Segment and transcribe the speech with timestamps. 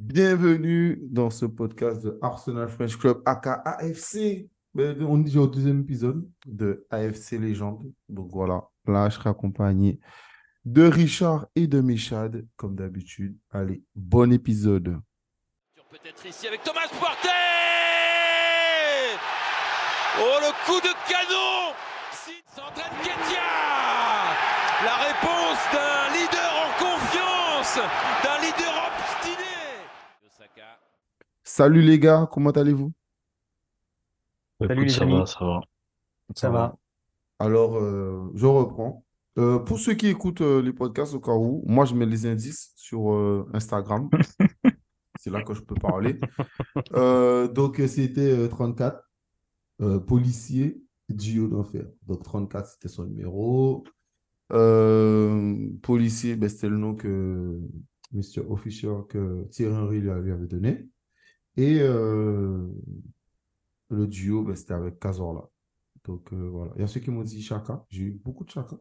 [0.00, 4.48] Bienvenue dans ce podcast de Arsenal French Club, aka AFC.
[4.72, 7.92] Ben, On est au deuxième épisode de AFC Légende.
[8.08, 10.00] Donc voilà, là, je serai accompagné
[10.64, 13.36] de Richard et de Michad, comme d'habitude.
[13.50, 14.98] Allez, bon épisode.
[15.90, 17.28] Peut-être ici avec Thomas Partey
[20.18, 21.74] Oh le coup de canon
[24.82, 27.76] La réponse d'un leader en confiance,
[28.24, 29.09] d'un leader obstiné.
[31.52, 32.92] Salut les gars, comment allez-vous?
[34.60, 35.14] Salut Écoute, les ça amis.
[35.14, 35.60] va, ça va.
[36.36, 36.76] Ça va.
[37.40, 39.04] Alors, euh, je reprends.
[39.36, 42.24] Euh, pour ceux qui écoutent euh, les podcasts au cas où, moi, je mets les
[42.26, 44.08] indices sur euh, Instagram.
[45.18, 46.20] C'est là que je peux parler.
[46.94, 49.02] Euh, donc, c'était euh, 34,
[49.80, 51.84] euh, policier, duo d'enfer.
[52.06, 53.82] Donc, 34, c'était son numéro.
[54.52, 57.60] Euh, policier, ben, c'était le nom que
[58.12, 58.48] Mr.
[58.48, 60.88] Officier, que Thierry Henry lui, lui avait donné.
[61.60, 62.66] Et euh,
[63.90, 65.42] le duo, ben, c'était avec Cazorla.
[66.04, 66.72] Donc, euh, voilà.
[66.76, 67.84] Il y a ceux qui m'ont dit Chaka.
[67.90, 68.76] J'ai eu beaucoup de Chaka.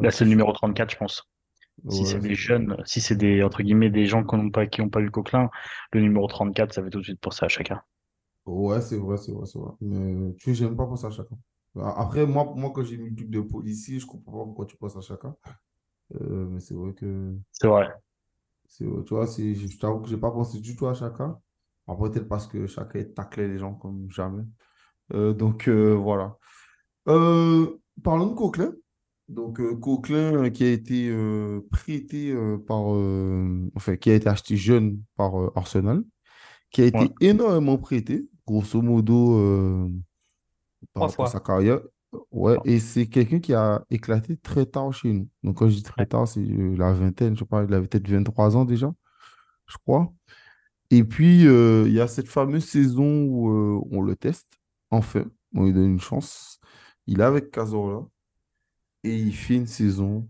[0.00, 1.28] Là, c'est le numéro 34, je pense.
[1.88, 4.66] Si Ouais, c'est des jeunes, si c'est des, entre guillemets, des gens qui n'ont pas,
[4.66, 5.50] qui ont pas eu Coquelin,
[5.92, 7.82] le numéro 34, ça fait tout de suite penser à chacun.
[8.46, 9.72] Ouais, c'est vrai, c'est vrai, c'est vrai.
[9.80, 11.36] Mais tu sais, j'aime pas penser à chacun.
[11.80, 14.76] Après, moi, moi quand j'ai mis le truc de policier, je comprends pas pourquoi tu
[14.76, 15.34] penses à chacun.
[16.20, 17.88] Euh, mais c'est vrai que, C'est vrai.
[18.66, 21.38] c'est, tu vois, c'est, je t'avoue que j'ai pas pensé du tout à chacun.
[21.86, 24.42] Après, peut-être parce que chacun taclait les gens comme jamais.
[25.12, 26.36] Euh, donc, euh, voilà.
[27.08, 28.72] Euh, parlons de Coquelin.
[29.28, 31.10] Donc, Coquelin qui a été
[31.70, 32.34] prêté
[32.66, 32.80] par,
[33.74, 36.02] enfin, qui a été acheté jeune par Arsenal,
[36.70, 37.10] qui a été Ouais.
[37.20, 39.90] énormément prêté, grosso modo,
[40.92, 41.80] par rapport à sa carrière.
[42.30, 45.28] Ouais, et c'est quelqu'un qui a éclaté très tard chez nous.
[45.42, 48.08] Donc, quand je dis très tard, c'est la vingtaine, je sais pas, il avait peut-être
[48.08, 48.92] 23 ans déjà,
[49.66, 50.12] je crois.
[50.96, 54.46] Et puis, euh, il y a cette fameuse saison où euh, on le teste,
[54.90, 56.60] enfin, on lui donne une chance.
[57.06, 58.06] Il est avec Cazorla
[59.04, 60.28] et il fait une saison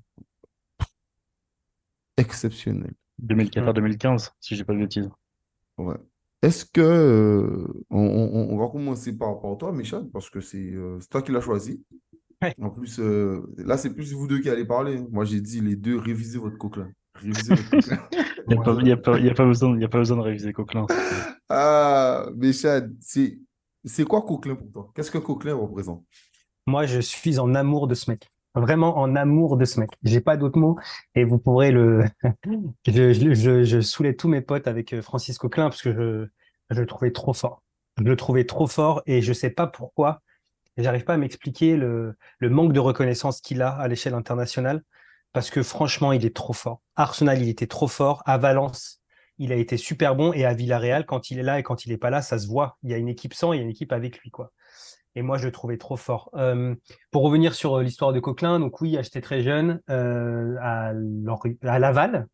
[2.16, 2.94] exceptionnelle.
[3.22, 5.10] 2014-2015, si je dis pas de bêtises.
[5.78, 5.96] Ouais.
[6.42, 10.72] Est-ce que, euh, on, on- on va commencer par, par toi, Michel, parce que c'est
[10.74, 11.84] euh, c'est toi qui l'as choisi.
[12.42, 12.54] Ouais.
[12.60, 15.00] En plus, euh, là, c'est plus vous deux qui allez parler.
[15.10, 16.90] Moi, j'ai dit les deux, révisez votre coquelin.
[18.48, 20.16] Il n'y a, pas- y a, pas- y a pas besoin, y a pas besoin
[20.18, 20.86] de réviser Coquelin.
[21.48, 23.38] Ah, Michel, c'est
[23.86, 24.92] c'est quoi coquelin pour toi?
[24.94, 26.04] Qu'est-ce que coquelin représente?
[26.66, 28.30] Moi, je suis en amour de ce mec.
[28.54, 29.90] Vraiment en amour de ce mec.
[30.04, 30.78] J'ai pas d'autres mots
[31.14, 32.04] et vous pourrez le.
[32.86, 36.26] je, je, je, je saoulais tous mes potes avec euh, Francis Coquelin parce que je,
[36.74, 37.62] je le trouvais trop fort.
[37.98, 40.20] Je le trouvais trop fort et je sais pas pourquoi.
[40.76, 44.82] J'arrive pas à m'expliquer le, le manque de reconnaissance qu'il a à l'échelle internationale
[45.34, 46.80] parce que franchement, il est trop fort.
[46.94, 48.22] Arsenal, il était trop fort.
[48.24, 49.02] À Valence,
[49.36, 51.92] il a été super bon et à Villarreal, quand il est là et quand il
[51.92, 52.78] est pas là, ça se voit.
[52.84, 54.52] Il y a une équipe sans, il y a une équipe avec lui, quoi.
[55.16, 56.30] Et moi, je le trouvais trop fort.
[56.34, 56.76] Euh,
[57.10, 60.92] pour revenir sur euh, l'histoire de Coquelin, donc oui, acheté très jeune euh, à,
[61.62, 62.28] à Laval,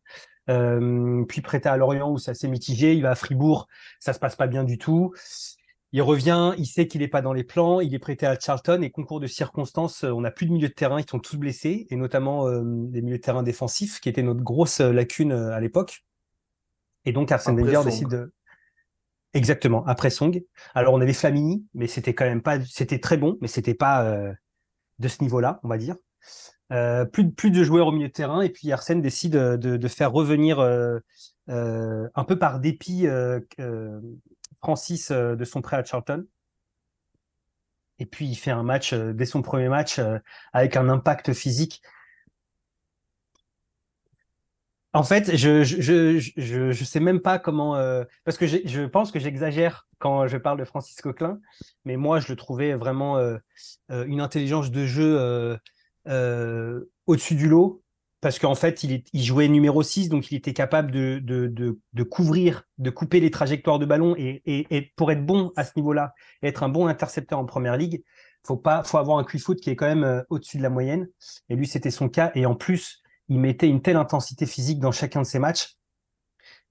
[0.51, 2.93] euh, puis prêté à Lorient où c'est assez mitigé.
[2.93, 3.67] Il va à Fribourg,
[3.99, 5.11] ça se passe pas bien du tout.
[5.93, 8.81] Il revient, il sait qu'il n'est pas dans les plans, il est prêté à Charlton
[8.81, 11.35] et concours de circonstances, euh, on n'a plus de milieu de terrain, ils sont tous
[11.35, 15.33] blessés, et notamment euh, des milieux de terrain défensifs, qui était notre grosse euh, lacune
[15.33, 16.05] à l'époque.
[17.03, 18.33] Et donc Arsène Wenger décide de...
[19.33, 20.41] Exactement, après Song.
[20.75, 24.05] Alors on avait Flamini, mais c'était quand même pas, c'était très bon, mais c'était pas
[24.05, 24.31] euh,
[24.99, 25.95] de ce niveau-là, on va dire.
[26.71, 29.75] Euh, plus, de- plus de joueurs au milieu de terrain, et puis Arsène décide de,
[29.75, 30.61] de faire revenir
[31.47, 33.07] un peu par dépit
[34.61, 36.25] Francis euh, de son prêt à Charlton.
[37.99, 40.19] Et puis il fait un match euh, dès son premier match euh,
[40.53, 41.81] avec un impact physique.
[44.93, 47.75] En fait, je je, sais même pas comment
[48.25, 51.39] parce que je pense que j'exagère quand je parle de Francis Coquelin,
[51.85, 53.17] mais moi je le trouvais vraiment
[53.87, 55.57] une intelligence de jeu
[57.07, 57.81] au-dessus du lot
[58.21, 62.89] parce qu'en fait il, est, jouait numéro 6 donc il était capable de, couvrir, de
[62.89, 66.13] couper les trajectoires de ballon et, pour être bon à ce niveau-là,
[66.43, 68.03] être un bon intercepteur en première ligue,
[68.45, 70.69] faut pas faut avoir un QI foot qui est quand même euh, au-dessus de la
[70.69, 71.07] moyenne.
[71.49, 72.31] Et lui c'était son cas.
[72.33, 75.75] Et en plus il mettait une telle intensité physique dans chacun de ses matchs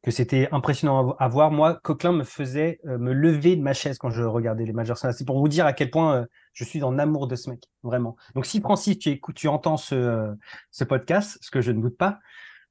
[0.02, 1.50] que c'était impressionnant à à voir.
[1.50, 5.14] Moi, Coquelin me faisait euh, me lever de ma chaise quand je regardais les d'Arsenal.
[5.14, 7.64] C'est pour vous dire à quel point euh, je suis en amour de ce mec,
[7.82, 8.16] vraiment.
[8.34, 10.32] Donc, si Francis, tu écoutes, tu entends ce, euh,
[10.70, 12.18] ce podcast, ce que je ne doute pas,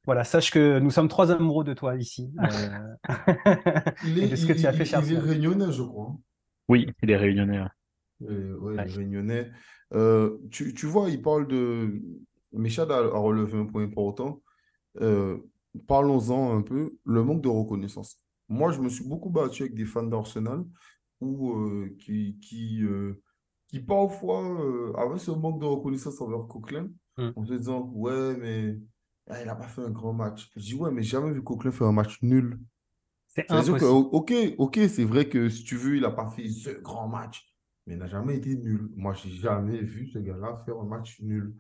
[0.06, 2.32] voilà, sache que nous sommes trois amoureux de toi ici.
[2.42, 2.96] euh,
[4.06, 5.72] Il et est, de ce que il- tu as il- fait, cher il est réunionnais,
[5.72, 6.16] je crois.
[6.68, 7.62] Oui, il est réunionnais.
[8.24, 8.86] Euh, Ouais.
[8.86, 9.52] les Réunionnais.
[9.94, 12.02] Euh, tu, tu vois, il parle de.
[12.54, 14.42] Michel a, a relevé un point important.
[15.88, 18.18] Parlons-en un peu, le manque de reconnaissance.
[18.48, 20.66] Moi, je me suis beaucoup battu avec des fans d'Arsenal
[21.22, 23.22] ou euh, qui, qui, euh,
[23.68, 26.90] qui parfois euh, avaient ce manque de reconnaissance envers Coquelin
[27.20, 27.32] Mm.
[27.36, 28.80] en se disant, ouais, mais
[29.30, 30.50] ah, il n'a pas fait un grand match.
[30.56, 32.60] Je dis, ouais, mais j'ai jamais vu Coquelin faire un match nul.
[33.28, 33.84] C'est que, impossible.
[33.86, 37.46] ok, ok, c'est vrai que si tu veux, il n'a pas fait ce grand match,
[37.86, 38.90] mais il n'a jamais été nul.
[38.96, 41.56] Moi, j'ai jamais vu ce gars-là faire un match nul.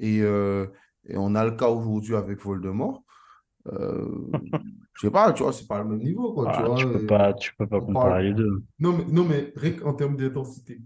[0.00, 3.04] Et, et on a le cas aujourd'hui avec Voldemort.
[3.72, 4.08] Euh,
[4.94, 6.76] je sais pas, tu vois, c'est pas le même niveau, quoi, tu Ah, vois.
[6.76, 8.24] tu peux et pas, tu peux pas comparer parle...
[8.24, 8.62] les deux.
[8.78, 10.80] Non, mais, non, mais rien qu'en termes d'intensité.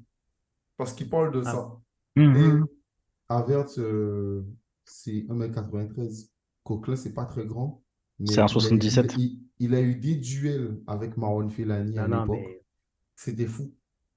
[0.77, 1.53] Parce qu'il parle de Ah.
[1.53, 1.77] ça.
[2.17, 2.23] Et
[3.29, 4.45] Havertz, euh,
[4.85, 6.31] c'est 1m93.
[6.65, 7.83] Coquelin, c'est pas très grand.
[8.25, 9.15] C'est Mais un il a, il, 77.
[9.19, 12.29] il- il a eu des duels avec Marwan Fellaini à l'époque.
[12.31, 12.63] mais
[13.15, 13.73] C'était fou.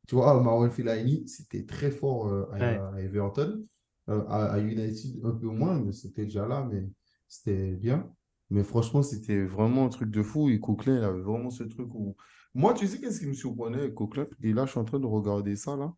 [0.08, 2.80] Tu vois, Marwan Fellaini, c'était très fort euh, à, ouais.
[2.96, 3.66] à Everton.
[4.10, 6.90] Euh, à, à United, un peu moins, mais c'était déjà là, mais
[7.28, 8.12] c'était bien.
[8.52, 10.50] Mais franchement, c'était vraiment un truc de fou.
[10.50, 12.16] Et Coquelin, il avait vraiment ce truc où.
[12.54, 14.28] Moi, tu sais, qu'est-ce qui me surprenait avec Coquelin?
[14.44, 15.94] Et là, je suis en train de regarder ça, là.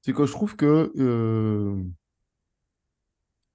[0.00, 1.82] C'est que je trouve que euh,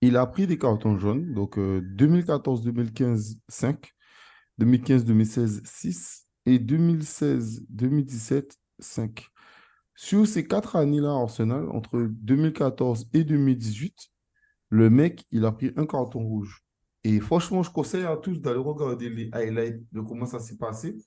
[0.02, 1.34] il a pris des cartons jaunes.
[1.34, 3.94] Donc, euh, 2014-2015, 5.
[4.60, 6.28] 2015-2016, 6.
[6.46, 9.28] Et 2016-2017, 5.
[9.96, 14.10] Sur ces quatre années-là, Arsenal, entre 2014 et 2018,
[14.70, 16.64] le mec, il a pris un carton rouge.
[17.04, 20.98] Et franchement, je conseille à tous d'aller regarder les highlights de comment ça s'est passé.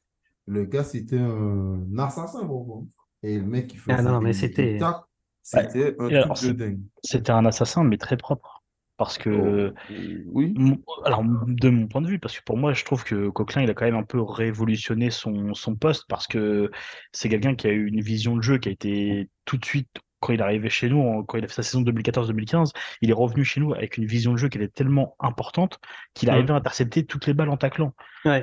[0.46, 2.88] Le gars, c'était un assassin, vraiment.
[3.22, 4.78] Et le mec, il Ah faisait non, mais c'était.
[4.80, 4.88] Ouais.
[5.42, 6.80] C'était un truc de dingue.
[7.04, 8.62] c'était un assassin, mais très propre.
[8.96, 9.74] Parce Oh, que,
[10.32, 10.54] oui.
[10.56, 13.62] mon- alors, de mon point de vue, parce que pour moi, je trouve que Coquelin,
[13.62, 16.70] il a quand même un peu révolutionné son, son poste, parce que
[17.10, 19.88] c'est quelqu'un qui a eu une vision de jeu qui a été tout de suite,
[20.22, 22.72] quand il est arrivé chez nous, en- quand il a fait sa saison 2014-2015,
[23.02, 25.78] il est revenu chez nous avec une vision de jeu qui était tellement importante
[26.14, 27.92] qu'il arrivait à intercepter toutes les balles en taclant.
[28.24, 28.40] Ouais.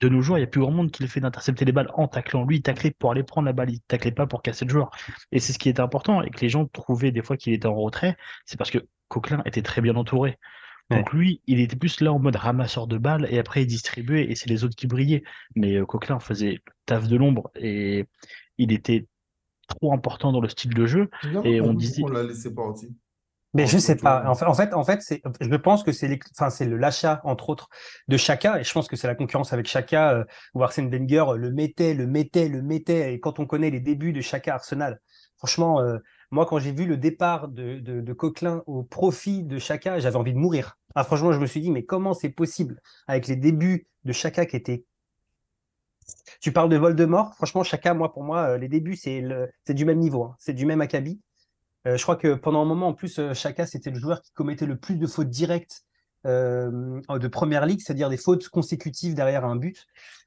[0.00, 1.90] De nos jours, il n'y a plus grand monde qui le fait d'intercepter les balles
[1.94, 2.44] en taclant.
[2.44, 4.90] Lui, il taclait pour aller prendre la balle, il taclait pas pour casser le joueur.
[5.32, 7.66] Et c'est ce qui était important et que les gens trouvaient des fois qu'il était
[7.66, 8.78] en retrait, c'est parce que
[9.08, 10.38] Coquelin était très bien entouré.
[10.98, 14.30] Donc lui, il était plus là en mode ramasseur de balles et après il distribuait
[14.30, 15.22] et c'est les autres qui brillaient.
[15.56, 18.06] Mais euh, Coquelin faisait taf de l'ombre et
[18.58, 19.06] il était
[19.74, 21.10] trop important dans le style de jeu.
[21.44, 22.88] Et on disait, on l'a laissé partir.
[23.54, 24.24] Mais je sais pas.
[24.26, 27.68] En fait, en fait, c'est, je pense que c'est, enfin, c'est le l'achat entre autres
[28.08, 30.24] de Chaka, et je pense que c'est la concurrence avec Chaka euh,
[30.54, 33.12] où Arsène Wenger euh, le mettait, le mettait, le mettait.
[33.12, 35.00] Et quand on connaît les débuts de Chaka Arsenal,
[35.36, 35.98] franchement, euh,
[36.30, 40.16] moi quand j'ai vu le départ de, de, de Coquelin au profit de Chaka, j'avais
[40.16, 40.78] envie de mourir.
[40.94, 44.46] Ah, franchement, je me suis dit, mais comment c'est possible avec les débuts de Chaka
[44.46, 44.84] qui étaient
[46.42, 49.84] tu parles de Voldemort, franchement, Chaka, moi, pour moi, euh, les débuts, c'est le, du
[49.84, 50.36] même niveau, hein.
[50.40, 51.20] c'est du même acabit.
[51.86, 54.32] Euh, je crois que pendant un moment, en plus, euh, Chaka, c'était le joueur qui
[54.32, 55.84] commettait le plus de fautes directes
[56.26, 59.86] euh, de première ligue, c'est-à-dire des fautes consécutives derrière un but,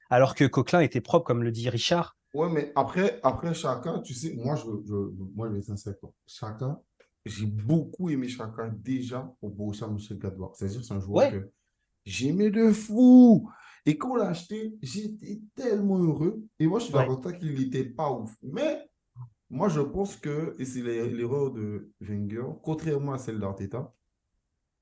[0.10, 2.18] alors que Coquelin était propre, comme le dit Richard.
[2.34, 4.96] Ouais, mais après, après Chaka, tu sais, moi, je, je,
[5.36, 5.96] moi, je vais être sincère.
[6.28, 6.80] Chaka,
[7.26, 10.52] j'ai beaucoup aimé Chaka déjà au Borussia Mönchengladbach.
[10.54, 11.32] C'est-à-dire, c'est un joueur Ouais.
[11.32, 11.52] que
[12.06, 13.50] j'aimais de fou.
[13.86, 16.44] Et quand on l'a acheté, j'étais tellement heureux.
[16.60, 17.06] Et moi, je suis ouais.
[17.06, 18.36] content qu'il n'était pas ouf.
[18.42, 18.90] Mais
[19.50, 23.94] moi, je pense que, et c'est l'erreur de Wenger, contrairement à celle d'Arteta,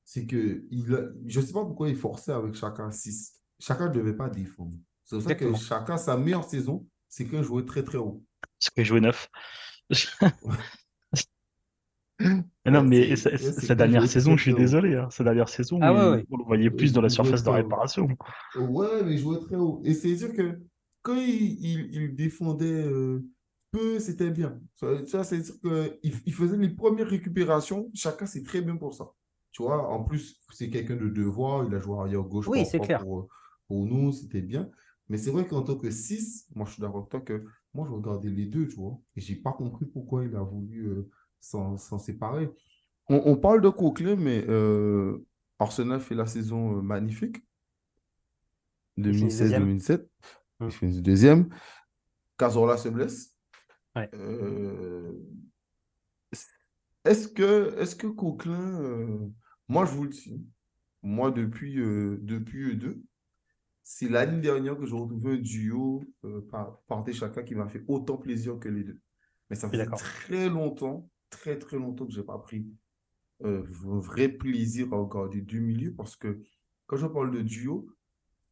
[0.06, 0.86] c'est que il
[1.26, 3.42] je ne sais pas pourquoi il forçait avec chacun 6.
[3.60, 4.76] Chacun ne devait pas défendre.
[5.04, 8.24] C'est pour ça que chacun, sa meilleure saison, c'est qu'il jouait très très haut.
[8.58, 9.30] C'est qu'il jouait 9.
[12.66, 15.80] Non, Ouais, mais c'est- sa, c'est dernière saison, je suis désolé, hein, sa dernière saison,
[15.82, 16.26] Ah ouais, il- ouais.
[16.32, 18.08] on le voyait plus dans la surface de réparation.
[18.56, 19.82] Ouais, mais il jouait très haut.
[19.84, 20.60] Et c'est-à-dire que
[21.02, 23.26] quand il, il, il défendait euh,
[23.72, 24.60] peu, c'était bien.
[24.76, 27.90] Ça, ça, c'est-à-dire qu'il il faisait les premières récupérations.
[27.94, 29.06] Chacun, c'est très bien pour ça.
[29.52, 31.66] Tu vois, en plus, c'est quelqu'un de devoir.
[31.68, 33.04] Il a joué arrière gauche Oui, c'est clair.
[33.04, 33.28] pour,
[33.68, 34.12] pour nous.
[34.12, 34.70] C'était bien.
[35.10, 37.44] Mais c'est vrai qu'en tant que 6, moi, je suis d'accord avec toi que
[37.74, 39.00] moi, je regardais les deux, tu vois.
[39.16, 41.10] Et j'ai pas compris pourquoi il a voulu euh,
[41.44, 42.50] s'en s'en séparer.
[43.10, 45.26] On, on parle de Coquelin, mais euh,
[45.60, 47.38] Arsenal fait la saison euh, magnifique.
[48.98, 49.78] Il finit deuxième.
[49.78, 50.08] 2016-2017.
[50.60, 50.66] Mm.
[50.66, 51.50] Il finit deuxième.
[52.38, 53.36] Cazorla se blesse.
[53.96, 54.10] Ouais.
[54.14, 55.12] Euh,
[57.04, 59.30] est-ce que, est-ce que Coquelin, euh,
[59.68, 60.42] moi je vous le dis,
[61.02, 63.04] moi depuis, euh, depuis eux deux,
[63.84, 67.84] c'est l'année dernière que j'ai retrouvé un duo euh, par, par Chaka qui m'a fait
[67.90, 69.00] autant plaisir que les deux.
[69.50, 70.00] Mais ça d'accord.
[70.00, 72.68] très longtemps, très très longtemps que je n'ai pas pris
[73.46, 76.42] euh, un vrai plaisir à regarder deux milieux parce que
[76.88, 77.88] quand je parle de duo,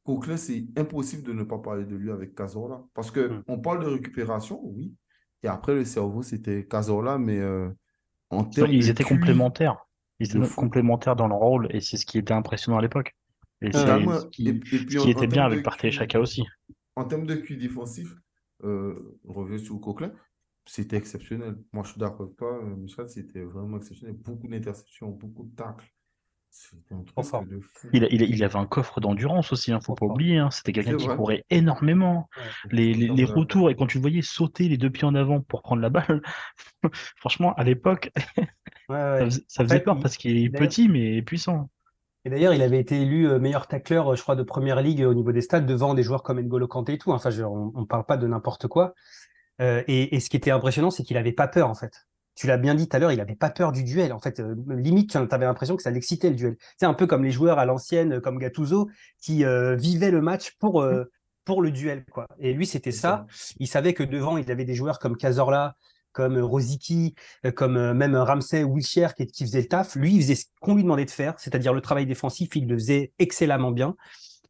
[0.04, 2.84] Coquelin, c'est impossible de ne pas parler de lui avec Cazorla.
[2.94, 3.44] Parce que Mm.
[3.48, 4.96] on parle de récupération, oui.
[5.44, 7.70] Et après, le cerveau, c'était Cazorla, mais euh,
[8.32, 9.78] en termes Ils de étaient complémentaires.
[10.20, 13.16] Ils étaient complémentaires dans leur rôle et c'est ce qui était impressionnant à l'époque.
[13.62, 15.64] Et Ouais, c'est ce qui, Et, et puis ce en, qui en était bien avec
[15.64, 16.44] Partey et Chaka aussi.
[16.96, 18.14] en termes de QI défensif,
[18.64, 20.14] euh, on revient sur Coquelin,
[20.66, 21.56] c'était exceptionnel.
[21.74, 24.16] Moi, je suis d'accord avec toi, euh, Michel, c'était vraiment exceptionnel.
[24.18, 25.90] Beaucoup d'interceptions, beaucoup de tacles.
[26.54, 27.88] C'était un truc de fou.
[27.94, 30.38] Il, il, il avait un coffre d'endurance aussi, hein, faut Trop pas oublier.
[30.38, 30.52] hein.
[30.52, 32.28] C'était quelqu'un qui courait énormément.
[32.36, 32.44] Ouais.
[32.74, 35.82] Les, retours, et quand tu le voyais sauter les deux pieds en avant pour prendre
[35.82, 36.22] la balle,
[37.16, 38.12] franchement, à l'époque,
[38.90, 41.70] Ouais, ça, faisait- ça En faisait fait, peur il- parce qu'il est petit mais puissant.
[42.26, 45.02] Et d'ailleurs, il avait été élu euh, meilleur tacleur, euh, je crois, de première ligue
[45.06, 47.12] au niveau des stades, devant des joueurs comme N'Golo Kanté et tout.
[47.14, 48.94] Enfin, je- on, on parle pas de n'importe quoi.
[49.62, 51.94] Euh, et, et ce qui était impressionnant, c'est qu'il avait pas peur, en fait.
[52.36, 54.14] Tu l'as bien dit tout à l'heure, il avait pas peur du duel.
[54.14, 56.58] En fait, euh, limite, tu avais l'impression que ça l'excitait le duel.
[56.80, 58.90] C'est un peu comme les joueurs à l'ancienne, comme Gattuso,
[59.22, 61.04] qui euh, vivaient le match pour euh,
[61.44, 62.28] pour le duel, quoi.
[62.40, 63.26] Et lui, c'était ça.
[63.58, 65.76] Il savait que devant, il avait des joueurs comme Cazorla,
[66.12, 67.16] comme Rosicky,
[67.56, 69.96] comme même Ramsey ou Wilshere qui, qui faisaient le taf.
[69.96, 72.76] Lui, il faisait ce qu'on lui demandait de faire, c'est-à-dire le travail défensif, il le
[72.76, 73.96] faisait excellemment bien.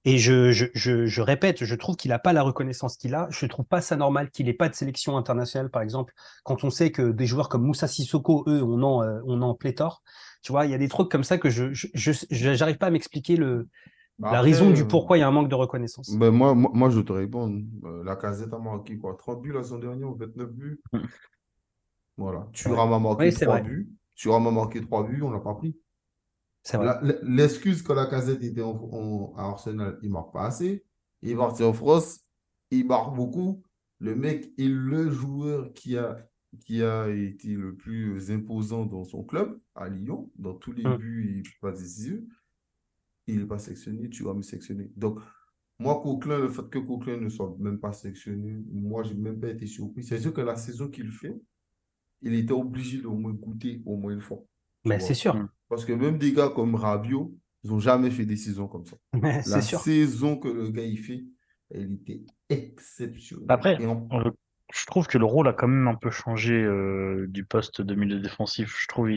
[0.03, 3.27] Et je, je, je, je répète, je trouve qu'il n'a pas la reconnaissance qu'il a.
[3.29, 6.71] Je trouve pas ça normal qu'il n'ait pas de sélection internationale, par exemple, quand on
[6.71, 10.01] sait que des joueurs comme Moussa Sissoko, eux, on en, euh, on en pléthore.
[10.41, 13.35] Tu vois, il y a des trucs comme ça que je j'arrive pas à m'expliquer
[13.35, 13.67] le,
[14.17, 16.17] Bah la raison du euh, pourquoi il y a un manque de reconnaissance.
[16.17, 17.61] ben moi, moi, moi, je te réponds.
[17.85, 19.15] Euh, la casette a marqué quoi?
[19.17, 20.81] 30 buts la saison dernière ou 29 buts?
[20.93, 20.99] Mm.
[22.17, 22.47] Voilà.
[22.53, 23.61] C'est Thuram a marqué Oui, c'est 3 vrai.
[23.61, 23.89] buts.
[24.15, 25.75] Thuram a marqué 3 buts, on l'a pas pris.
[26.63, 26.85] C'est vrai.
[26.85, 30.83] La- L'excuse que la casette était en, en- à Arsenal, il marque pas assez.
[31.21, 32.19] Il est parti en France,
[32.71, 33.63] il marque beaucoup.
[33.99, 36.17] Le mec est le joueur qui a,
[36.65, 40.31] qui a été le plus imposant dans son club, à Lyon.
[40.35, 40.97] Dans tous les Mm.
[40.97, 42.19] buts, il n'est pas décisif.
[43.27, 44.91] Il n'est pas sélectionné, tu vas me sélectionner.
[44.95, 45.19] Donc,
[45.79, 49.39] moi, Coquelin, le fait que Coquelin ne soit même pas sélectionné, moi, je n'ai même
[49.39, 50.03] pas été surpris.
[50.03, 51.39] C'est sûr que la saison qu'il fait,
[52.21, 54.43] il était obligé d'au moins goûter au moins une fois.
[54.85, 55.35] Mais c'est sûr.
[55.71, 58.97] Parce que même des gars comme Rabiot, ils n'ont jamais fait des saisons comme ça.
[59.49, 59.79] La sûr.
[59.79, 61.23] saison que le gars il fait,
[61.73, 63.45] elle était exceptionnelle.
[63.47, 67.81] Après, je trouve que le rôle a quand même un peu changé euh, du poste
[67.81, 68.75] de milieu défensif.
[68.81, 69.09] Je trouve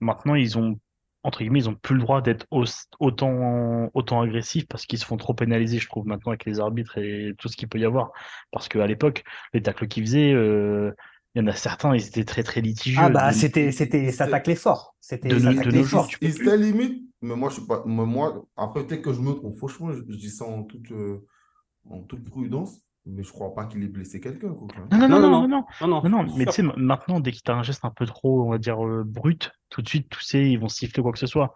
[0.00, 0.78] maintenant ils ont
[1.22, 2.64] entre guillemets ils ont plus le droit d'être au-
[2.98, 5.78] autant autant agressifs parce qu'ils se font trop pénaliser.
[5.78, 8.12] Je trouve maintenant avec les arbitres et tout ce qu'il peut y avoir.
[8.50, 10.92] Parce qu'à l'époque les tacles qu'ils faisaient, euh,
[11.34, 13.00] il y en a certains ils étaient très très litigieux.
[13.02, 14.94] Ah bah De- c'était c'était ça c'est- taclait fort.
[15.00, 16.00] C'était de de taclait nos fort.
[16.02, 16.46] jours, tu peux il plus.
[16.46, 17.82] était limite, mais moi, je suis pas.
[17.86, 19.56] mais moi, après, peut-être que je me trompe.
[19.56, 21.26] Franchement, je, je dis ça en toute, euh,
[21.90, 24.48] en toute prudence, mais je crois pas qu'il ait blessé quelqu'un.
[24.48, 26.02] Non non Non, non non, non non Non non.
[26.08, 26.34] non non.
[26.36, 28.50] Mais tu sais ma- maintenant dès que tu as un geste un peu trop on
[28.50, 31.26] va dire euh, brut, tout de suite tous ces ils vont siffler quoi que ce
[31.26, 31.52] soit.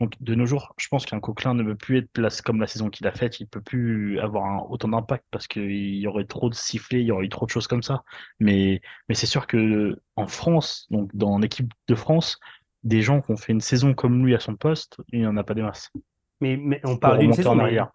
[0.00, 2.66] Donc de nos jours, je pense qu'un Coquelin ne peut plus être place comme la
[2.66, 6.24] saison qu'il a faite, il peut plus avoir un- autant d'impact parce qu'il y aurait
[6.26, 8.02] trop de sifflets, il y aurait eu trop de choses comme ça.
[8.40, 12.38] Mais, mais c'est sûr que en France, donc dans l'équipe de France,
[12.82, 15.36] des gens qui ont fait une saison comme lui à son poste, il n'y en
[15.36, 15.90] a pas des masses.
[16.40, 17.88] Mais, mais on parle d'une saison, en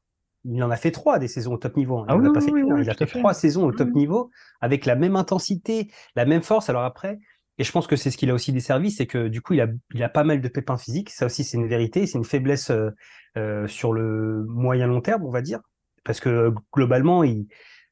[0.46, 2.06] il en a fait trois des saisons au top niveau.
[2.08, 3.08] Il Ah en oui, a pas oui, fait oui, qu'une, oui, il a fait fait.
[3.08, 3.96] trois saisons au top Mhm.
[3.96, 6.70] niveau avec la même intensité, la même force.
[6.70, 7.20] Alors après,
[7.60, 9.60] et je pense que c'est ce qu'il a aussi desservi, c'est que du coup, il
[9.60, 11.10] a, il a pas mal de pépins physiques.
[11.10, 12.08] Ça aussi, c'est une vérité.
[12.08, 12.90] C'est une faiblesse euh,
[13.38, 15.60] euh, sur le moyen long terme, on va dire.
[16.06, 17.48] Parce que euh, globalement, il,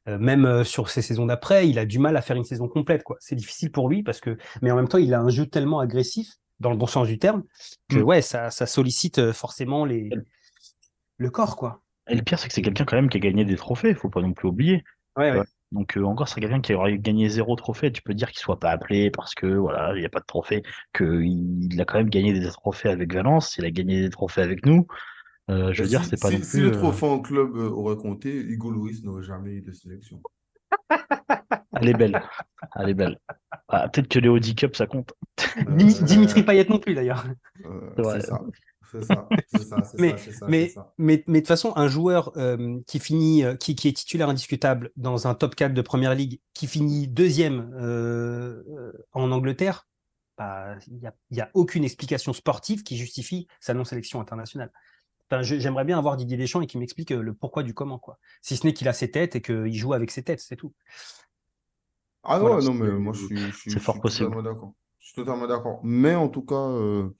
[0.06, 3.02] même sur ses saisons d'après, il a du mal à faire une saison complète.
[3.02, 3.18] quoi.
[3.20, 5.80] C'est difficile pour lui parce que, mais en même temps, il a un jeu tellement
[5.80, 7.44] agressif, dans le bon sens du terme,
[7.90, 8.02] que Mm.
[8.04, 10.08] ouais, ça, ça sollicite forcément les,
[11.18, 11.82] le corps, quoi.
[12.08, 14.08] Et le pire, c'est que c'est quelqu'un quand même qui a gagné des trophées, faut
[14.08, 14.82] pas non plus oublier.
[15.18, 15.44] Ouais, ouais.
[15.72, 17.92] Donc euh, encore, c'est quelqu'un qui aurait gagné zéro trophée.
[17.92, 20.24] Tu peux dire qu'il soit pas appelé parce que voilà, il n'y a pas de
[20.26, 20.62] trophée.
[20.92, 24.40] Que il, a quand même gagné des trophées avec Valence, il a gagné des trophées
[24.42, 24.86] avec nous.
[25.50, 26.60] Euh, je veux Si, dire, c'est pas si- non si plus.
[26.62, 30.20] le euh, trophée en club aurait compté, Hugo Lloris n'aurait jamais eu de sélection.
[31.80, 32.22] Elle est belle.
[32.76, 33.18] Elle est belle.
[33.68, 35.12] Ah, peut-être que les Audi Cup, ça compte.
[35.56, 37.24] Dimi- Euh, Dimitri Payet non plus d'ailleurs.
[37.64, 38.20] euh, C'est vrai.
[38.20, 38.40] c'est ça.
[38.90, 39.28] C'est ça.
[39.48, 39.82] C'est ça.
[39.84, 40.46] C'est Mais- ça.
[40.48, 40.94] Mais, ça.
[40.98, 44.28] mais, mais de toute façon, un joueur euh, qui finit, euh, qui, qui est titulaire
[44.28, 48.62] indiscutable dans un top 4 de première ligue, qui finit deuxième euh,
[49.12, 49.86] en Angleterre,
[50.38, 50.98] bah, il
[51.30, 54.70] n'y a, a aucune explication sportive qui justifie sa non-sélection internationale.
[55.30, 57.98] Enfin, J'aimerais bien avoir Didier Deschamps et qu'il m'explique le pourquoi du comment.
[57.98, 58.18] Quoi.
[58.40, 60.72] Si ce n'est qu'il a ses têtes et qu'il joue avec ses têtes, c'est tout.
[62.22, 64.24] Ah Voilà, non, c'est- mais moi, je suis, je suis, je fort suis possible.
[64.30, 64.72] totalement d'accord.
[64.98, 65.80] Je suis totalement d'accord.
[65.82, 67.14] Mais en tout cas, euh,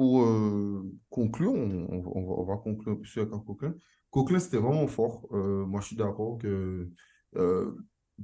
[0.00, 3.74] pour euh, conclure, on, va, on va- on va conclure plus avec un Coquelin.
[4.10, 5.26] Coquelin, c'était vraiment fort.
[5.32, 6.88] Euh, moi, je suis d'accord que
[7.36, 7.72] euh,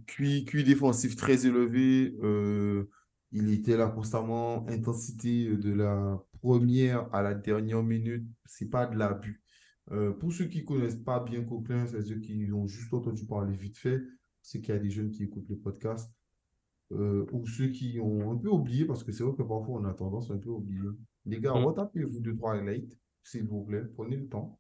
[0.07, 2.17] QI, défensif très élevé.
[2.23, 2.89] euh,
[3.33, 4.67] il était là constamment.
[4.69, 8.27] Intensité de la première à la dernière minute.
[8.47, 9.43] C'est pas de l'abus.
[10.21, 14.01] Pour ceux qui connaissent pas bien Coquelin, c'est-à-dire qui ont juste entendu parler vite fait,
[14.43, 16.13] c'est qu'il y a des jeunes qui écoutent le podcast,
[16.91, 19.95] ou ceux qui ont un peu oublié, parce que c'est vrai que parfois on a
[19.95, 20.89] tendance un peu à oublier.
[21.27, 21.65] Les gars, Mm.
[21.65, 22.93] retapez-vous deux, trois highlights
[23.23, 24.59] s'il vous plaît, prenez le temps.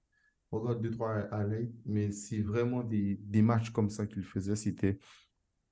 [0.50, 4.56] Regarde deux, trois highlights, mais c'est vraiment des, des matchs comme ça qu'il faisait.
[4.56, 4.98] C'était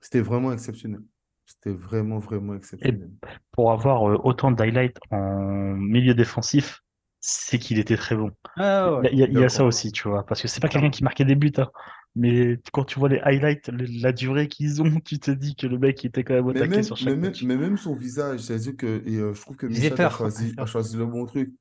[0.01, 1.01] c'était vraiment exceptionnel.
[1.47, 3.11] C'était vraiment, vraiment exceptionnel.
[3.53, 6.81] Pour avoir euh, autant d'highlights en milieu défensif,
[7.21, 8.31] c'est qu'il était très bon.
[8.57, 9.09] Ah ouais.
[9.13, 10.91] Il y a, il y a ça aussi, tu vois, parce que c'est pas quelqu'un
[10.91, 11.71] qui marquait des buts, hein.
[12.17, 15.67] Mais quand tu vois les highlights, le- la durée qu'ils ont, tu te dis que
[15.67, 17.43] le mec était quand même au Mais taquet même, sur mais chaque même, match.
[17.43, 20.17] mais même son visage, c'est-à-dire que et, euh, je trouve que Michel a peur.
[20.17, 21.53] choisi, a choisi le bon truc.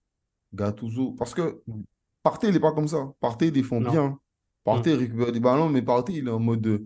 [0.53, 1.11] Gattuso.
[1.13, 1.81] Parce que Mm.
[2.21, 3.11] Partey, il n'est pas comme ça.
[3.19, 3.91] Partey, il défend Non.
[3.91, 4.19] bien.
[4.63, 6.61] Partey, il récupère des ballons, mais Partey, il est en mode.
[6.61, 6.85] de-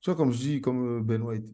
[0.00, 1.46] Tu vois, comme je dis, comme euh, Ben White.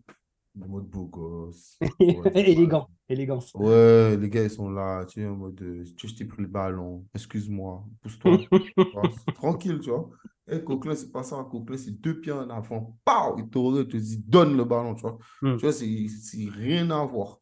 [0.60, 1.78] En mode beau gosse.
[2.00, 3.52] Ouais, Élégant, élégance.
[3.54, 6.24] Ouais, les gars, ils sont là, tu sais, en mode, euh, tu sais, je t'ai
[6.24, 8.38] pris le ballon, excuse-moi, pousse-toi.
[9.34, 10.10] Tranquille, tu vois.
[10.50, 11.46] Et Coquelin, c'est pas ça.
[11.50, 12.96] Coquelin, c'est deux pieds en avant.
[13.04, 13.36] Pow!
[13.38, 15.18] Il il te dit, donne le ballon, tu vois.
[15.42, 15.56] Mm.
[15.56, 17.38] Tu vois, c'est c'est rien à voir.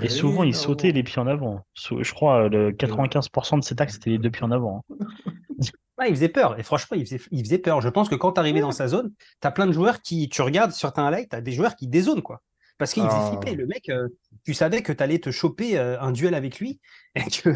[0.00, 0.94] Et souvent, il sautait voir.
[0.96, 1.66] les pieds en avant.
[1.74, 4.84] Je crois le 95% de ses tacs, c'était les deux pieds en avant.
[5.00, 5.06] hein.
[5.98, 6.58] Ah, il faisait peur.
[6.58, 7.80] Et franchement, il faisait, il faisait peur.
[7.80, 10.28] Je pense que quand tu arrivais dans sa zone, tu as plein de joueurs qui,
[10.28, 12.42] tu regardes sur un highlight, tu as des joueurs qui dézonent, quoi.
[12.78, 13.30] Parce qu'il faisait Ah.
[13.30, 13.54] flipper.
[13.54, 14.08] Le mec, euh,
[14.44, 16.80] tu savais que tu allais te choper euh, un duel avec lui
[17.14, 17.50] et que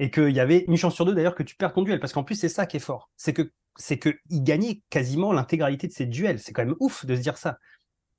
[0.00, 2.00] et qu'il y avait une chance sur deux d'ailleurs que tu perds ton duel.
[2.00, 3.10] Parce qu'en plus, c'est ça qui est fort.
[3.16, 6.38] C'est que c'est que il gagnait quasiment l'intégralité de ses duels.
[6.38, 7.58] C'est quand même ouf de se dire ça.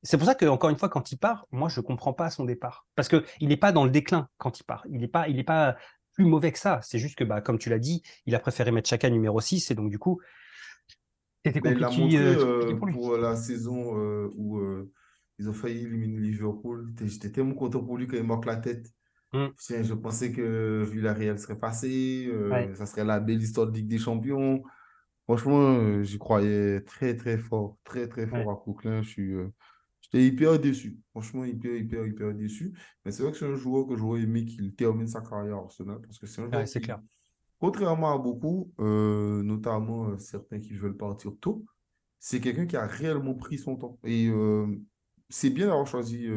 [0.04, 2.46] C'est pour ça que, encore une fois, quand il part, moi, je comprends pas son
[2.46, 2.86] départ.
[2.96, 4.86] Parce qu'il n'est pas dans le déclin quand il part.
[4.90, 5.78] Il n'est pas, il est pas
[6.14, 6.80] plus mauvais que ça.
[6.84, 9.72] C'est juste que, bah, comme tu l'as dit, il a préféré mettre Chaka numéro 6.
[9.72, 10.22] Et donc, du coup,
[11.44, 12.94] c'était compliqué, euh, euh, compliqué pour lui.
[12.94, 14.92] pour la saison euh, où euh,
[15.40, 16.92] ils ont failli éliminer Liverpool.
[17.04, 18.88] J'étais- tellement content pour lui quand il marque la tête.
[19.34, 19.48] Mm.
[19.70, 22.74] Je pensais que Villarreal serait passé, euh, Ouais.
[22.76, 24.64] ça serait la belle histoire de Ligue des Champions.
[25.26, 28.52] Franchement, euh, j'y croyais très, très fort, très, très fort Ouais.
[28.52, 29.02] à Coquelin.
[29.02, 29.50] Je suis, euh,
[30.02, 31.00] j'étais hyper déçu.
[31.12, 32.74] Franchement, hyper, hyper, hyper déçu.
[33.06, 35.60] Mais c'est vrai que c'est un joueur que j'aurais aimé qu'il termine sa carrière à
[35.62, 37.02] Arsenal parce que c'est un joueur Ouais, c'est qui, clair.
[37.60, 41.66] contrairement à beaucoup, euh, notamment euh, certains qui veulent partir tôt,
[42.20, 44.00] c'est quelqu'un qui a réellement pris son temps.
[44.04, 44.68] Et euh,
[45.30, 46.28] c'est bien d'avoir choisi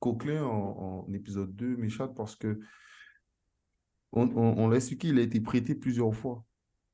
[0.00, 2.60] Coquelin en, en épisode 2, Méchat, parce que
[4.12, 6.44] on, on, on l'a expliqué, il a été prêté plusieurs fois.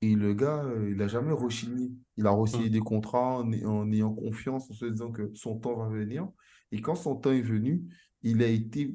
[0.03, 1.93] Et le gars, euh, il n'a jamais rechigné.
[2.17, 2.73] Il a re-signé Mm.
[2.73, 6.29] des contrats en, en ayant confiance, en se disant que son temps va venir.
[6.73, 7.83] Et quand son temps est venu,
[8.23, 8.95] il a été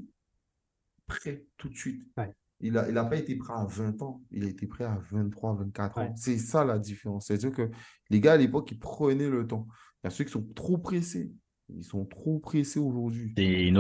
[1.08, 2.04] prêt tout de suite.
[2.18, 2.34] Ouais.
[2.62, 4.98] Il n'a il a pas été prêt à 20 ans, il a été prêt à
[5.12, 6.14] 23, 24 ans.
[6.16, 7.28] C'est ça la différence.
[7.28, 7.70] C'est-à-dire que
[8.10, 9.68] les gars à l'époque, ils prenaient le temps.
[10.04, 11.32] Il y a ceux qui sont trop pressés.
[11.70, 13.34] Ils sont trop pressés aujourd'hui.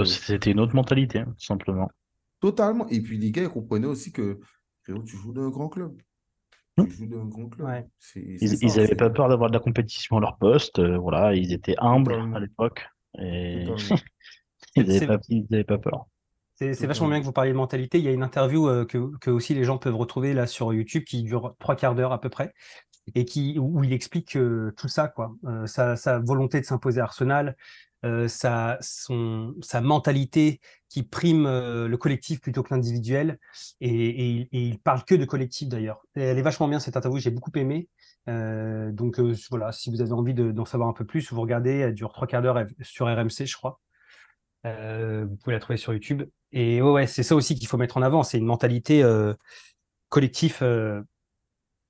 [0.06, 1.90] C'était une autre mentalité, hein, tout simplement.
[2.40, 2.88] Totalement.
[2.90, 4.40] Et puis les gars, ils comprenaient aussi que
[4.86, 5.96] tu joues dans un grand club.
[6.78, 7.68] Tu joues dans un grand club.
[7.68, 7.88] Ouais.
[8.00, 10.38] C'est Ils, c'est ils ça, avaient c'est pas peur d'avoir de la compétition à leur
[10.38, 10.80] poste.
[10.80, 12.36] euh, voilà, ils étaient humbles Totalement.
[12.36, 12.88] à l'époque.
[13.20, 13.66] Et
[14.76, 16.08] ils n'avaient pas, ils avaient pas peur.
[16.58, 17.98] C'est vachement bien que vous parliez de mentalité.
[18.00, 20.74] Il y a une interview euh, que, que aussi les gens peuvent retrouver là sur
[20.74, 22.54] YouTube qui dure trois quarts d'heure à peu près
[23.14, 27.02] et qui où il explique euh, tout ça quoi, Euh, sa, sa volonté de s'imposer
[27.02, 27.56] à Arsenal,
[28.06, 33.39] euh, sa son sa mentalité qui prime euh, le collectif plutôt que l'individuel
[33.82, 36.02] et, et, il- et il parle que de collectif d'ailleurs.
[36.13, 37.88] Elle est vachement bien cette interview, j'ai beaucoup aimé.
[38.30, 41.72] Euh, donc voilà, si vous avez envie de- d'en savoir un peu plus, vous regardez,
[41.80, 43.80] elle dure trois quarts d'heure sur RMC, je crois.
[44.63, 46.24] Vous pouvez la trouver sur YouTube.
[46.52, 48.24] Et ouais, ouais, c'est ça aussi qu'il faut mettre en avant.
[48.24, 49.04] C'est une mentalité
[50.10, 50.63] collectif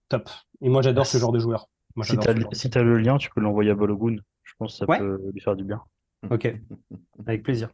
[0.10, 0.30] top.
[0.62, 1.68] Et moi, j'adore ce genre de joueur.
[1.96, 2.70] Moi, Si t'as ce le- si
[3.04, 4.18] lien, tu peux l'envoyer à Balogun.
[4.44, 5.00] Je pense que ça Ouais.
[5.00, 5.82] peut lui faire du bien.
[6.32, 6.54] Ok,
[7.28, 7.70] avec plaisir.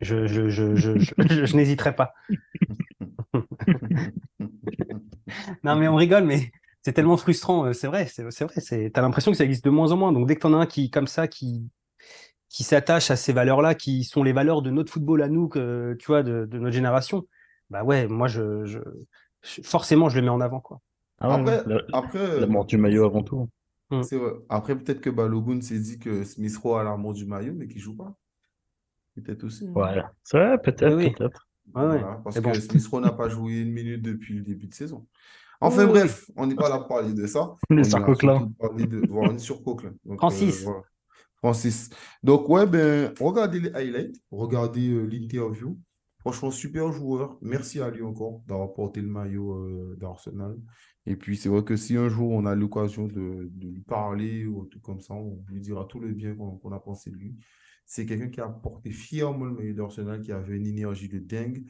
[0.00, 2.12] Je, je, je, je, je, je- je n'hésiterai pas.
[5.64, 6.50] Non, mais on rigole, mais
[6.82, 7.66] c'est tellement frustrant.
[7.66, 8.54] euh, C'est vrai, c'est c'est vrai.
[8.60, 10.12] C'est, t'as l'impression que ça existe de moins en moins.
[10.12, 11.70] Donc, dès que t'en as un qui, comme ça, qui,
[12.48, 15.96] qui s'attache à ces valeurs-là, qui sont les valeurs de notre football à nous, que,
[15.98, 17.26] tu vois, de, de notre génération,
[17.70, 18.78] bah ouais, moi, je,
[19.62, 20.80] forcément, je le mets en avant, quoi.
[21.20, 23.48] Ah Après, la- après, l'amour du maillot avant tout.
[24.02, 24.32] C'est vrai.
[24.48, 27.80] Après, peut-être que Balogun s'est dit que Smith Rowe a l'amour du maillot, mais qu'il
[27.80, 28.14] joue pas.
[29.14, 29.68] Peut-être aussi.
[29.68, 31.46] Ouais, c'est vrai, peut-être, Oui, peut-être.
[31.74, 31.82] Ouais.
[31.98, 32.54] Voilà, parce que bon.
[32.54, 35.06] Smith Rowe n'a pas joué une minute depuis le début de saison.
[35.60, 37.54] Enfin Oui, bref, on n'est pas là pour parler de ça.
[37.70, 38.50] On est On sur Coquelin.
[38.76, 39.06] de...
[39.08, 39.94] voilà, on est sur Coquelin.
[40.04, 40.62] Donc, Francis.
[40.62, 40.82] euh, voilà.
[41.36, 41.90] Francis.
[42.22, 45.78] Donc ouais, ben, regardez les highlights, regardez euh, l'interview.
[46.24, 47.36] Franchement, super joueur.
[47.42, 50.56] Merci à lui encore d'avoir porté le maillot euh, d'Arsenal.
[51.04, 54.64] Et puis, c'est vrai que si un jour on a l'occasion de, lui parler ou
[54.64, 57.36] truc comme ça, on lui dira tout le bien qu'on a pensé de lui.
[57.84, 61.66] C'est quelqu'un qui a porté fièrement le maillot d'Arsenal, qui avait une énergie de dingue,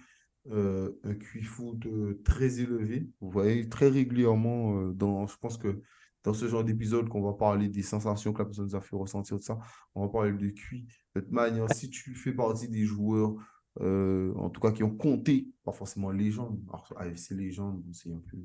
[0.53, 3.11] euh, un QI foot euh, très élevé.
[3.21, 5.83] Vous voyez, très régulièrement, dans, je pense que
[6.23, 8.95] dans ce genre d'épisode qu'on va parler des sensations que la personne nous a fait
[8.95, 9.59] ressentir de ça,
[9.97, 10.87] on va parler de QI.
[11.17, 13.35] De toute manière, si tu fais partie des joueurs,
[13.81, 18.23] euh, en tout cas qui ont compté, pas forcément légende, alors AFC légende, c'est un
[18.31, 18.39] peu,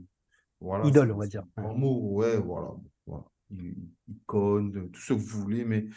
[0.59, 1.43] Voilà, Idole, on va dire.
[1.57, 2.75] un mot, ouais, voilà.
[3.05, 3.25] voilà.
[4.07, 5.87] Icône, tout ce que vous voulez, mais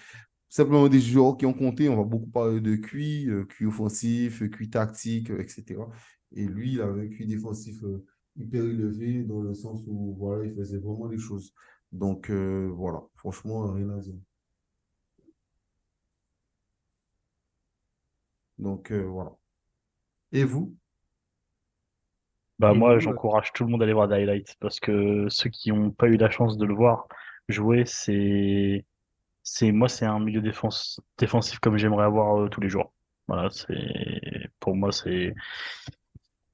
[0.48, 1.88] simplement des joueurs qui ont compté.
[1.88, 5.80] On va beaucoup parler de QI, euh, QI offensif, QI tactique, euh, etc.
[6.32, 8.04] Et lui, il avait un QI défensif euh,
[8.36, 11.52] hyper élevé dans le sens où voilà, il faisait vraiment les choses.
[11.92, 14.14] Donc euh, voilà, franchement, rien à dire.
[18.62, 19.32] Donc euh, voilà.
[20.32, 20.74] Et vous?
[22.58, 25.50] Bah Et moi, euh, j'encourage tout le monde à aller voir highlights parce que ceux
[25.50, 27.08] qui n'ont pas eu la chance de le voir
[27.48, 28.84] jouer, c'est,
[29.42, 32.92] c'est, moi, c'est un milieu défense, défensif comme j'aimerais avoir euh, tous les jours.
[33.26, 35.34] Voilà, c'est, pour moi, c'est,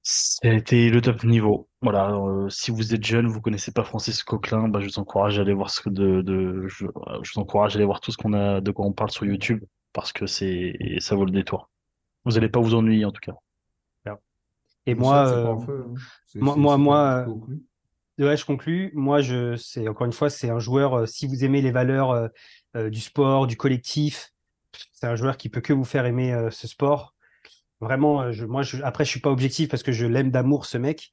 [0.02, 1.68] c'était le top niveau.
[1.82, 5.38] Voilà, euh, si vous êtes jeune, vous connaissez pas Francis Coquelin, bah, je vous encourage
[5.38, 6.86] à aller voir ce que de, de, je,
[7.22, 9.26] je vous encourage à aller voir tout ce qu'on a, de quoi on parle sur
[9.26, 11.70] YouTube parce que c'est, ça vaut le détour.
[12.28, 13.34] Vous allez pas vous ennuyer en tout cas.
[14.86, 15.94] et moi, euh, hein.
[16.40, 17.26] Moi- moi-
[18.18, 18.24] euh.
[18.24, 18.90] Ouais, je conclus.
[18.94, 20.94] Moi, je, c'est encore une fois, c'est un joueur.
[20.94, 22.28] euh, si vous aimez les valeurs
[22.74, 24.32] du sport, du collectif,
[24.92, 27.14] c'est un joueur qui peut que vous faire aimer euh, ce sport.
[27.80, 30.66] Vraiment, euh, je, moi, je, après, je suis pas objectif parce que je l'aime d'amour,
[30.66, 31.12] ce mec.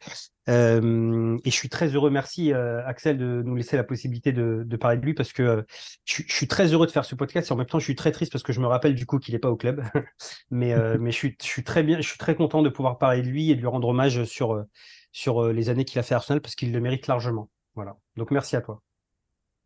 [0.49, 2.09] Euh, et je suis très heureux.
[2.09, 5.43] Merci, euh, Axel, de nous laisser la possibilité de, de parler de lui parce que
[5.43, 5.61] euh,
[6.05, 7.95] je, je suis très heureux de faire ce podcast et en même temps, je suis
[7.95, 9.83] très triste parce que je me rappelle du coup qu'il est pas au club.
[10.49, 13.21] mais mais je suis, je suis très bien, je suis très content de pouvoir parler
[13.21, 14.65] de lui et de lui rendre hommage sur
[15.11, 17.49] sur les années qu'il a fait à Arsenal parce qu'il le mérite largement.
[17.75, 17.97] Voilà.
[18.15, 18.81] Donc merci à toi.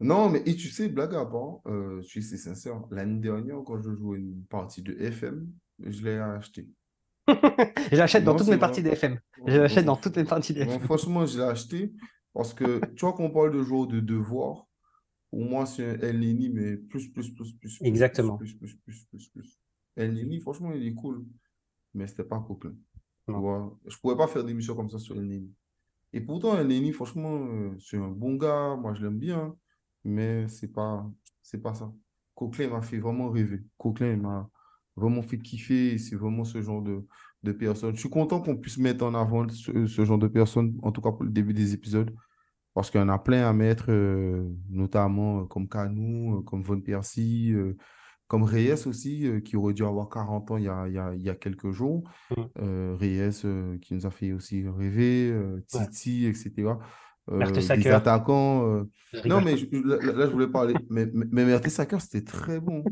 [0.01, 3.91] Non, mais et tu sais, blague à part, je suis sincère, l'année dernière, quand je
[3.91, 5.47] jouais une partie de FM,
[5.85, 6.67] je l'ai acheté.
[7.91, 9.19] Je l'achète dans toutes mes parties des FM.
[9.45, 10.81] Je l'achète dans toutes mes parties des Bon, FM.
[10.83, 11.93] franchement, je l'ai acheté
[12.33, 14.65] parce que, tu vois, quand on parle de joueurs de devoir,
[15.29, 18.37] pour moi, c'est un mais plus, plus, plus, plus, plus, Exactement.
[18.37, 19.59] plus, plus, plus, plus, plus,
[19.97, 21.25] Neni, franchement, il est cool,
[21.93, 22.73] mais c'était pas Coquelin.
[23.27, 25.51] Tu vois, je pourrais pas faire d'émission comme ça sur Neni.
[26.13, 29.55] Et pourtant, Neni, franchement, euh, c'est un bon gars, moi je l'aime bien,
[30.03, 31.07] mais c'est pas,
[31.43, 31.91] c'est pas ça.
[32.33, 33.61] Coquelin m'a fait vraiment rêver.
[33.77, 34.49] Coquelin m'a
[34.99, 35.97] vraiment fait kiffer.
[35.97, 37.05] C'est vraiment ce genre de,
[37.43, 37.95] de personne.
[37.95, 41.01] Je suis content qu'on puisse mettre en avant ce, ce genre de personnes, en tout
[41.01, 42.13] cas pour le début des épisodes,
[42.73, 46.61] parce qu'il y en a plein à mettre, euh, notamment euh, comme Canou, euh, comme
[46.61, 47.53] Von Persie,
[48.27, 51.15] comme Reyes aussi, qui aurait dû avoir 40 ans il y a, il y a,
[51.15, 52.03] il y a quelques jours.
[52.37, 52.93] Mm.
[52.93, 55.61] Reyes qui nous a fait aussi rêver, Ouais.
[55.67, 56.73] Titi, etc.
[57.29, 57.89] Euh, des Mertesacker.
[57.91, 58.65] attaquants.
[58.77, 58.83] euh,
[59.25, 60.73] non, mais je- là, là, je voulais parler.
[60.89, 62.83] Mais, mais, Mertesacker, c'était très bon.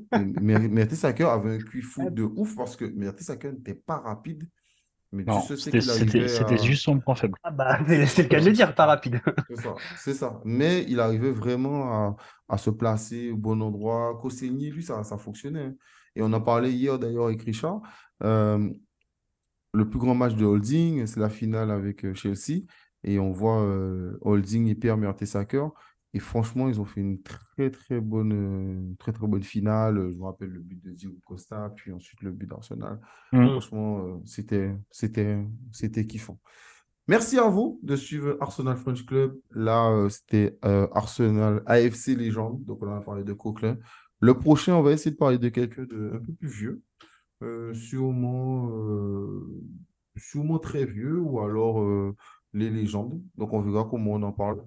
[0.42, 4.48] Mertesacker avait un QI foot de ouf parce que Mertesacker n'était pas rapide.
[5.14, 7.36] Mais Non, c'était qu'il c'était- arrivait c'était à- juste son point faible.
[7.42, 9.22] Ah bah, c'est le cas de le dire, pas rapide.
[9.50, 10.42] C'est ça, c'est ça.
[10.44, 12.16] Mais il arrivait vraiment à,
[12.50, 14.20] à se placer au bon endroit.
[14.22, 15.64] Koscielny, lui, ça, ça fonctionnait.
[15.64, 15.76] hein.
[16.16, 17.82] Et on en parlait hier d'ailleurs avec Richard.
[18.24, 18.70] Euh,
[19.74, 22.64] le plus grand match de Holding, c'est la finale avec euh, Chelsea.
[23.04, 25.68] Et on voit euh, Holding et Pierre Mertesacker.
[26.14, 30.10] Et franchement, ils ont fait une très, très bonne, euh, très, très bonne finale.
[30.12, 33.00] Je me rappelle le but de Diogo Costa, puis ensuite le but d'Arsenal.
[33.32, 33.48] Mm.
[33.48, 35.38] Franchement, euh, c'était, c'était,
[35.72, 36.40] c'était kiffant.
[37.10, 39.40] Merci à vous de suivre Arsenal French Club.
[39.52, 42.66] Là, euh, c'était euh, Arsenal AFC Légende.
[42.66, 43.78] Donc, on a parlé de Coquelin.
[44.20, 46.82] Le prochain, on va essayer de parler de quelqu'un de un peu plus vieux.
[47.44, 49.64] Euh, sûrement, euh,
[50.18, 51.82] sûrement très vieux ou alors
[52.58, 53.22] les légendes.
[53.36, 54.64] Donc, on verra comment on en parle.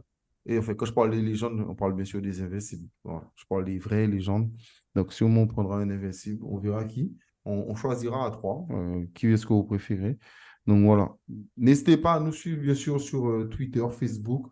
[0.46, 2.88] Et enfin, quand je parle des légendes, on parle bien sûr des invincibles.
[3.04, 3.30] Voilà.
[3.36, 4.50] Je parle des vraies légendes.
[4.94, 6.42] Donc, sûrement, on prendra un invincible.
[6.44, 7.16] On verra qui.
[7.44, 8.66] On, choisira à trois.
[8.70, 10.18] euh, qui est-ce que vous préférez.
[10.66, 11.16] Donc voilà.
[11.56, 14.46] N'hésitez pas à nous suivre, bien sûr, sur euh, Twitter, Facebook,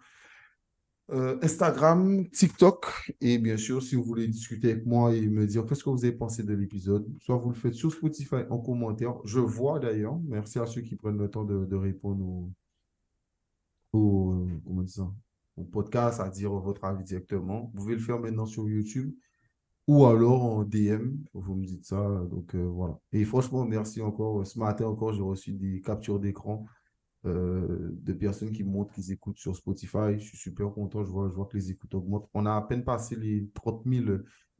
[1.11, 2.87] euh, Instagram, TikTok.
[3.21, 6.05] Et bien sûr, si vous voulez discuter avec moi et me dire qu'est-ce que vous
[6.05, 9.15] avez pensé de l'épisode, soit vous le faites sur Spotify en commentaire.
[9.25, 10.19] Je vois d'ailleurs.
[10.27, 12.51] Merci à ceux qui prennent le temps de, répondre
[13.93, 15.11] au, comment dit ça,
[15.57, 17.71] au podcast, à dire votre avis directement.
[17.75, 19.13] Vous pouvez le faire maintenant sur YouTube
[19.87, 22.03] ou alors en DM, vous me dites ça.
[22.31, 22.99] Donc euh, voilà.
[23.13, 24.47] Et franchement, merci encore.
[24.47, 26.67] Ce matin encore, j'ai reçu des captures d'écran
[27.27, 30.19] euh, de personnes qui montrent qu'ils écoutent sur Spotify.
[30.19, 31.05] Je suis super content.
[31.05, 32.29] Je vois, je vois que les écoutes augmentent.
[32.35, 34.05] On a à peine passé les 30 000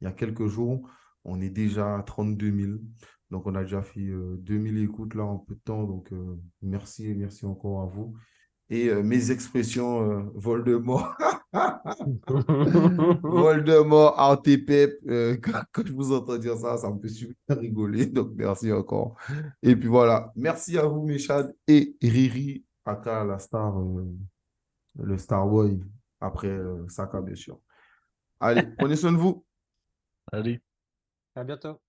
[0.01, 0.89] il y a quelques jours.
[1.23, 2.77] On est déjà à 32 000.
[3.29, 5.83] Donc on a déjà fait euh, 2000 écoutes là en peu de temps.
[5.83, 8.15] Donc euh, merci merci encore à vous.
[8.69, 11.15] Et euh, mes expressions euh, Voldemort.
[13.23, 18.05] Voldemort, Artepep, euh, quand, quand je vous entends dire ça, ça me fait super rigoler.
[18.05, 19.15] Donc, merci encore.
[19.63, 20.31] Et puis voilà.
[20.35, 24.05] Merci à vous, Méchad et Riri, aka la star, euh,
[24.99, 25.79] le Starboy,
[26.19, 27.59] après euh, Saka, bien sûr.
[28.39, 29.43] Allez, prenez soin de vous.
[30.31, 30.61] Allez.
[31.35, 31.79] À bientôt.